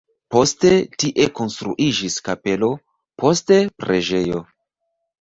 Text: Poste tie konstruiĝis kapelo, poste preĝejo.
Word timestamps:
Poste 0.35 0.71
tie 1.03 1.27
konstruiĝis 1.41 2.17
kapelo, 2.31 2.73
poste 3.25 3.63
preĝejo. 3.87 4.47